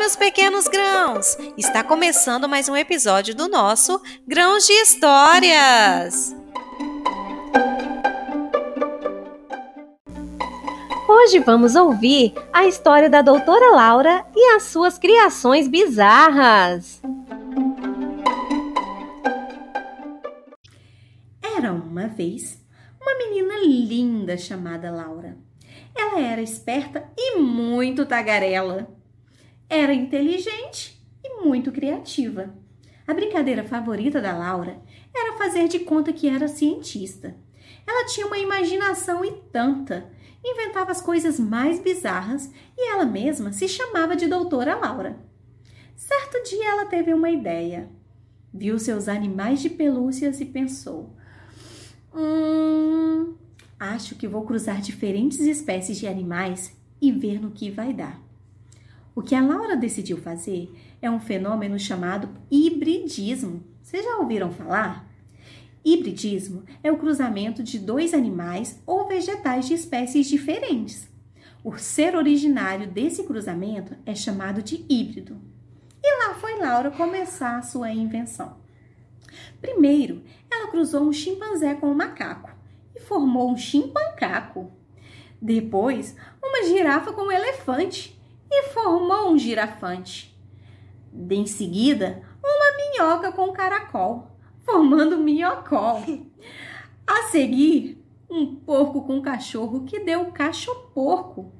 meus 0.00 0.16
pequenos 0.16 0.66
grãos! 0.66 1.36
Está 1.58 1.84
começando 1.84 2.48
mais 2.48 2.70
um 2.70 2.74
episódio 2.74 3.34
do 3.34 3.48
nosso 3.48 4.00
Grãos 4.26 4.66
de 4.66 4.72
Histórias! 4.72 6.34
Hoje 11.06 11.38
vamos 11.40 11.74
ouvir 11.76 12.32
a 12.50 12.66
história 12.66 13.10
da 13.10 13.20
doutora 13.20 13.72
Laura 13.72 14.24
e 14.34 14.54
as 14.54 14.62
suas 14.62 14.96
criações 14.98 15.68
bizarras. 15.68 17.02
Era 21.42 21.74
uma 21.74 22.06
vez 22.06 22.58
uma 22.98 23.18
menina 23.18 23.54
linda 23.66 24.38
chamada 24.38 24.90
Laura. 24.90 25.36
Ela 25.94 26.20
era 26.20 26.40
esperta 26.40 27.04
e 27.18 27.38
muito 27.38 28.06
tagarela. 28.06 28.99
Era 29.70 29.94
inteligente 29.94 31.00
e 31.22 31.44
muito 31.44 31.70
criativa. 31.70 32.52
A 33.06 33.14
brincadeira 33.14 33.62
favorita 33.62 34.20
da 34.20 34.36
Laura 34.36 34.82
era 35.14 35.38
fazer 35.38 35.68
de 35.68 35.78
conta 35.78 36.12
que 36.12 36.28
era 36.28 36.48
cientista. 36.48 37.36
Ela 37.86 38.04
tinha 38.06 38.26
uma 38.26 38.38
imaginação 38.38 39.24
e 39.24 39.30
tanta, 39.52 40.10
inventava 40.44 40.90
as 40.90 41.00
coisas 41.00 41.38
mais 41.38 41.78
bizarras 41.78 42.50
e 42.76 42.90
ela 42.90 43.04
mesma 43.04 43.52
se 43.52 43.68
chamava 43.68 44.16
de 44.16 44.26
Doutora 44.26 44.74
Laura. 44.74 45.20
Certo 45.94 46.42
dia 46.50 46.68
ela 46.68 46.86
teve 46.86 47.14
uma 47.14 47.30
ideia. 47.30 47.88
Viu 48.52 48.76
seus 48.76 49.06
animais 49.06 49.62
de 49.62 49.70
pelúcias 49.70 50.40
e 50.40 50.46
pensou: 50.46 51.14
Hum, 52.12 53.36
acho 53.78 54.16
que 54.16 54.26
vou 54.26 54.44
cruzar 54.44 54.80
diferentes 54.80 55.38
espécies 55.38 55.96
de 55.96 56.08
animais 56.08 56.76
e 57.00 57.12
ver 57.12 57.40
no 57.40 57.52
que 57.52 57.70
vai 57.70 57.92
dar. 57.92 58.29
O 59.20 59.22
que 59.22 59.34
a 59.34 59.42
Laura 59.42 59.76
decidiu 59.76 60.16
fazer 60.16 60.74
é 61.02 61.10
um 61.10 61.20
fenômeno 61.20 61.78
chamado 61.78 62.30
hibridismo. 62.50 63.62
Vocês 63.82 64.02
já 64.02 64.16
ouviram 64.16 64.50
falar? 64.50 65.06
Hibridismo 65.84 66.64
é 66.82 66.90
o 66.90 66.96
cruzamento 66.96 67.62
de 67.62 67.78
dois 67.78 68.14
animais 68.14 68.82
ou 68.86 69.06
vegetais 69.06 69.68
de 69.68 69.74
espécies 69.74 70.26
diferentes. 70.26 71.06
O 71.62 71.76
ser 71.76 72.16
originário 72.16 72.90
desse 72.90 73.22
cruzamento 73.24 73.94
é 74.06 74.14
chamado 74.14 74.62
de 74.62 74.86
híbrido. 74.88 75.38
E 76.02 76.26
lá 76.26 76.34
foi 76.36 76.56
Laura 76.56 76.90
começar 76.90 77.58
a 77.58 77.62
sua 77.62 77.92
invenção. 77.92 78.56
Primeiro, 79.60 80.22
ela 80.50 80.70
cruzou 80.70 81.02
um 81.02 81.12
chimpanzé 81.12 81.74
com 81.74 81.88
um 81.88 81.94
macaco 81.94 82.48
e 82.96 83.00
formou 83.00 83.52
um 83.52 83.56
chimpancaco. 83.58 84.72
Depois, 85.42 86.16
uma 86.42 86.64
girafa 86.64 87.12
com 87.12 87.24
um 87.24 87.30
elefante 87.30 88.18
e 88.50 88.64
formou 88.70 89.30
um 89.30 89.38
girafante. 89.38 90.36
Em 91.30 91.46
seguida, 91.46 92.22
uma 92.42 92.76
minhoca 92.76 93.32
com 93.32 93.52
caracol, 93.52 94.28
formando 94.62 95.16
um 95.16 95.22
minhocol. 95.22 96.02
A 97.06 97.22
seguir, 97.24 98.04
um 98.28 98.54
porco 98.54 99.02
com 99.02 99.20
cachorro 99.20 99.84
que 99.84 100.00
deu 100.00 100.26
cachoporco. 100.32 101.52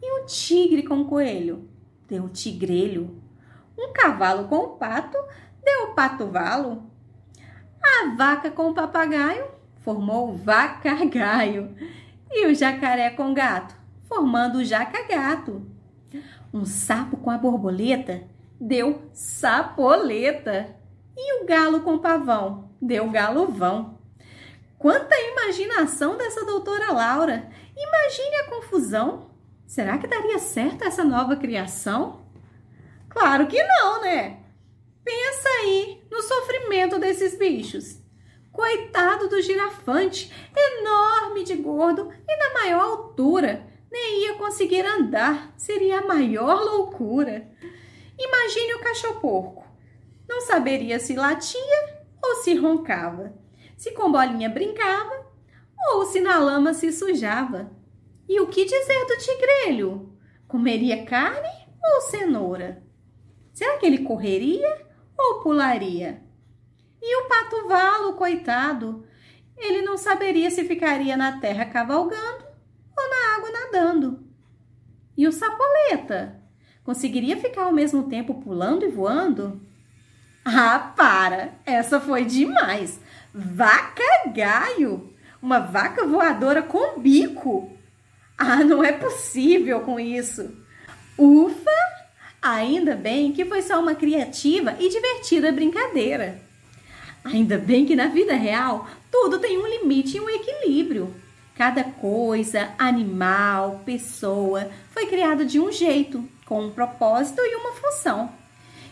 E 0.00 0.22
um 0.22 0.26
tigre 0.26 0.82
com 0.82 1.04
coelho 1.04 1.68
deu 2.08 2.28
tigrelho. 2.28 3.20
Um 3.76 3.92
cavalo 3.92 4.48
com 4.48 4.56
um 4.56 4.78
pato 4.78 5.18
deu 5.62 5.90
um 5.90 5.94
pato-valo. 5.94 6.90
A 7.82 8.14
vaca 8.16 8.50
com 8.50 8.72
papagaio 8.72 9.46
formou 9.78 10.32
vaca-gaio. 10.32 11.74
E 12.30 12.46
o 12.46 12.54
jacaré 12.54 13.10
com 13.10 13.32
gato, 13.32 13.76
formando 14.08 14.58
o 14.58 14.64
jaca-gato. 14.64 15.64
Um 16.56 16.64
sapo 16.64 17.18
com 17.18 17.28
a 17.28 17.36
borboleta 17.36 18.26
deu 18.58 19.10
sapoleta. 19.12 20.74
E 21.14 21.42
o 21.42 21.44
galo 21.44 21.82
com 21.82 21.98
pavão 21.98 22.70
deu 22.80 23.10
galovão. 23.10 23.98
Quanta 24.78 25.14
imaginação 25.14 26.16
dessa 26.16 26.46
doutora 26.46 26.94
Laura! 26.94 27.50
Imagine 27.76 28.36
a 28.36 28.48
confusão! 28.48 29.30
Será 29.66 29.98
que 29.98 30.06
daria 30.06 30.38
certo 30.38 30.82
essa 30.82 31.04
nova 31.04 31.36
criação? 31.36 32.24
Claro 33.10 33.48
que 33.48 33.62
não, 33.62 34.00
né? 34.00 34.38
Pensa 35.04 35.48
aí 35.60 36.02
no 36.10 36.22
sofrimento 36.22 36.98
desses 36.98 37.38
bichos. 37.38 38.00
Coitado 38.50 39.28
do 39.28 39.42
girafante, 39.42 40.32
enorme 40.56 41.44
de 41.44 41.56
gordo 41.56 42.10
e 42.26 42.36
na 42.38 42.54
maior 42.54 42.80
altura 42.80 43.75
nem 43.90 44.24
ia 44.24 44.34
conseguir 44.34 44.84
andar, 44.84 45.54
seria 45.56 46.00
a 46.00 46.06
maior 46.06 46.62
loucura. 46.62 47.48
Imagine 48.18 48.74
o 48.74 48.80
cachorro-porco. 48.80 49.64
Não 50.28 50.40
saberia 50.40 50.98
se 50.98 51.14
latia 51.14 52.00
ou 52.22 52.36
se 52.36 52.54
roncava, 52.54 53.34
se 53.76 53.92
com 53.92 54.10
bolinha 54.10 54.48
brincava 54.48 55.26
ou 55.92 56.04
se 56.06 56.20
na 56.20 56.38
lama 56.38 56.74
se 56.74 56.92
sujava. 56.92 57.70
E 58.28 58.40
o 58.40 58.48
que 58.48 58.64
dizer 58.64 59.06
do 59.06 59.18
tigrelho? 59.18 60.12
Comeria 60.48 61.04
carne 61.04 61.48
ou 61.84 62.00
cenoura? 62.02 62.82
Será 63.52 63.78
que 63.78 63.86
ele 63.86 63.98
correria 63.98 64.86
ou 65.16 65.40
pularia? 65.42 66.22
E 67.00 67.16
o 67.22 67.28
pato-valo, 67.28 68.14
coitado, 68.14 69.06
ele 69.56 69.82
não 69.82 69.96
saberia 69.96 70.50
se 70.50 70.64
ficaria 70.64 71.16
na 71.16 71.38
terra 71.40 71.66
cavalgando 71.66 72.45
nadando. 73.72 74.20
E 75.16 75.26
o 75.26 75.32
sapoleta? 75.32 76.40
Conseguiria 76.84 77.36
ficar 77.36 77.64
ao 77.64 77.72
mesmo 77.72 78.04
tempo 78.04 78.34
pulando 78.34 78.84
e 78.84 78.88
voando? 78.88 79.60
Ah, 80.44 80.92
para! 80.96 81.54
Essa 81.64 82.00
foi 82.00 82.24
demais! 82.24 83.00
Vaca 83.34 84.30
gaio! 84.32 85.12
Uma 85.42 85.58
vaca 85.58 86.06
voadora 86.06 86.62
com 86.62 87.00
bico! 87.00 87.72
Ah, 88.38 88.62
não 88.62 88.84
é 88.84 88.92
possível 88.92 89.80
com 89.80 89.98
isso! 89.98 90.56
Ufa! 91.18 91.70
Ainda 92.40 92.94
bem 92.94 93.32
que 93.32 93.44
foi 93.44 93.62
só 93.62 93.80
uma 93.80 93.94
criativa 93.94 94.76
e 94.78 94.88
divertida 94.88 95.50
brincadeira. 95.50 96.40
Ainda 97.24 97.58
bem 97.58 97.84
que 97.84 97.96
na 97.96 98.06
vida 98.06 98.34
real 98.34 98.88
tudo 99.10 99.40
tem 99.40 99.58
um 99.58 99.66
limite 99.66 100.16
e 100.16 100.20
um 100.20 100.30
equilíbrio. 100.30 101.12
Cada 101.56 101.84
coisa, 101.84 102.74
animal, 102.78 103.80
pessoa 103.86 104.70
foi 104.90 105.06
criado 105.06 105.46
de 105.46 105.58
um 105.58 105.72
jeito, 105.72 106.22
com 106.44 106.66
um 106.66 106.70
propósito 106.70 107.40
e 107.40 107.56
uma 107.56 107.72
função. 107.72 108.30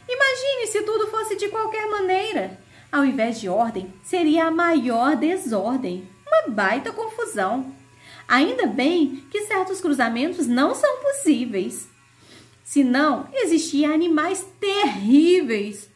Imagine 0.09 0.67
se 0.69 0.81
tudo 0.83 1.09
fosse 1.09 1.37
de 1.37 1.49
qualquer 1.49 1.87
maneira. 1.91 2.59
Ao 2.91 3.05
invés 3.05 3.39
de 3.39 3.51
ordem, 3.51 3.93
seria 4.03 4.47
a 4.47 4.51
maior 4.51 5.15
desordem, 5.15 6.09
uma 6.27 6.55
baita 6.55 6.91
confusão. 6.91 7.75
Ainda 8.27 8.67
bem 8.67 9.27
que 9.31 9.43
certos 9.43 9.83
cruzamentos 9.83 10.47
não 10.47 10.75
são 10.75 11.03
possíveis. 11.03 11.87
Senão, 12.65 13.29
existiam 13.35 13.93
animais 13.93 14.47
terríveis. 14.59 15.91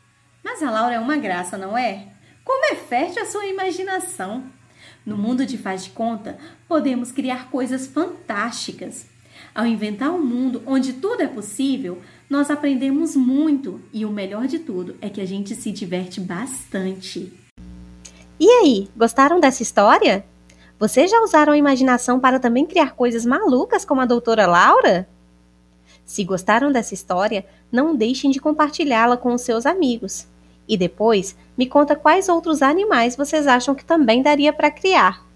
Mas 0.44 0.62
a 0.62 0.70
Laura 0.70 0.96
é 0.96 1.00
uma 1.00 1.16
graça, 1.16 1.56
não 1.56 1.78
é? 1.78 2.08
Como 2.44 2.66
é 2.66 2.74
fértil 2.74 3.22
a 3.22 3.26
sua 3.26 3.46
imaginação. 3.46 4.57
No 5.08 5.16
mundo 5.16 5.46
de 5.46 5.56
faz 5.56 5.84
de 5.84 5.91
conta, 5.91 6.36
podemos 6.69 7.10
criar 7.10 7.50
coisas 7.50 7.86
fantásticas. 7.86 9.06
Ao 9.54 9.64
inventar 9.64 10.10
um 10.10 10.22
mundo 10.22 10.62
onde 10.66 10.92
tudo 10.92 11.22
é 11.22 11.26
possível, 11.26 12.02
nós 12.28 12.50
aprendemos 12.50 13.16
muito 13.16 13.80
e 13.91 14.04
o 14.04 14.10
melhor 14.10 14.47
de 14.47 14.58
tudo 14.58 14.97
é 15.00 15.08
que 15.08 15.22
a 15.22 15.24
gente 15.24 15.54
se 15.54 15.72
diverte 15.72 16.20
bastante. 16.20 17.32
E 18.38 18.50
aí, 18.50 18.91
gostaram 18.94 19.41
dessa 19.41 19.62
história? 19.62 20.26
Vocês 20.78 21.10
já 21.10 21.22
usaram 21.22 21.54
a 21.54 21.58
imaginação 21.58 22.20
para 22.20 22.38
também 22.38 22.66
criar 22.66 22.94
coisas 22.94 23.24
malucas 23.24 23.86
como 23.86 24.03
a 24.03 24.06
doutora 24.06 24.47
Laura? 24.47 25.09
Se 26.04 26.22
gostaram 26.22 26.71
dessa 26.71 26.92
história, 26.92 27.47
não 27.72 27.97
deixem 27.97 28.30
de 28.30 28.41
compartilhá-la 28.41 29.16
com 29.16 29.33
os 29.33 29.41
seus 29.41 29.65
amigos. 29.65 30.28
E 30.68 30.76
depois, 30.76 31.34
me 31.56 31.66
conta 31.66 31.97
quais 31.97 32.28
outros 32.28 32.60
animais 32.60 33.16
vocês 33.16 33.47
acham 33.47 33.74
que 33.74 33.84
também 33.84 34.22
daria 34.22 34.53
para 34.53 34.70
criar. 34.70 35.26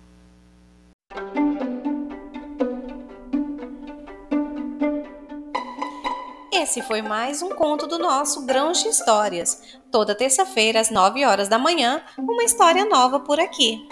Esse 6.53 6.83
foi 6.83 7.03
mais 7.03 7.43
um 7.43 7.51
conto 7.51 7.87
do 7.87 7.99
nosso 7.99 8.47
Grãos 8.47 8.83
de 8.83 8.89
Histórias. 8.89 9.61
Toda 9.91 10.15
terça-feira, 10.15 10.81
às 10.81 10.91
9 10.91 11.25
horas 11.25 11.49
da 11.49 11.59
manhã, 11.59 12.03
uma 12.19 12.45
história 12.45 12.85
nova 12.85 13.19
por 13.19 13.41
aqui. 13.41 13.87